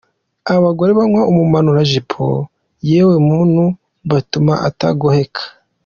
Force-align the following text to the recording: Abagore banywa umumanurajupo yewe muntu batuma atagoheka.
Abagore 0.55 0.91
banywa 0.97 1.21
umumanurajupo 1.31 2.23
yewe 2.89 3.15
muntu 3.29 3.63
batuma 4.09 4.53
atagoheka. 4.69 5.43